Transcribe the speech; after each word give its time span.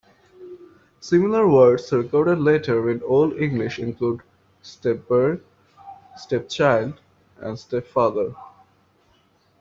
Similar 0.99 1.47
words 1.47 1.91
recorded 1.91 2.39
later 2.39 2.89
in 2.89 3.03
Old 3.03 3.33
English 3.37 3.77
include 3.77 4.21
"stepbairn", 4.63 5.43
"stepchild" 6.15 6.99
and 7.37 7.59
"stepfather". 7.59 8.33